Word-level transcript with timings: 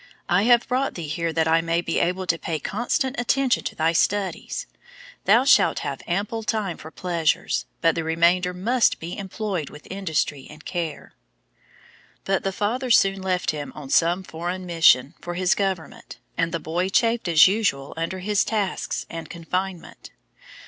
I 0.27 0.45
have 0.49 0.67
brought 0.67 0.95
thee 0.95 1.07
here 1.07 1.31
that 1.31 1.47
I 1.47 1.61
may 1.61 1.79
be 1.79 1.99
able 1.99 2.25
to 2.25 2.39
pay 2.39 2.57
constant 2.57 3.15
attention 3.19 3.63
to 3.65 3.75
thy 3.75 3.91
studies; 3.93 4.65
thou 5.25 5.43
shalt 5.45 5.81
have 5.85 6.01
ample 6.07 6.41
time 6.41 6.77
for 6.77 6.89
pleasures, 6.89 7.67
but 7.81 7.93
the 7.93 8.03
remainder 8.03 8.51
must 8.51 8.99
be 8.99 9.15
employed 9.15 9.69
with 9.69 9.87
industry 9.91 10.47
and 10.49 10.65
care." 10.65 11.13
But 12.23 12.41
the 12.41 12.51
father 12.51 12.89
soon 12.89 13.21
left 13.21 13.51
him 13.51 13.71
on 13.75 13.91
some 13.91 14.23
foreign 14.23 14.65
mission 14.65 15.13
for 15.21 15.35
his 15.35 15.53
government 15.53 16.17
and 16.35 16.51
the 16.51 16.57
boy 16.59 16.89
chafed 16.89 17.27
as 17.27 17.47
usual 17.47 17.93
under 17.95 18.21
his 18.21 18.43
tasks 18.43 19.05
and 19.07 19.29
confinement. 19.29 20.09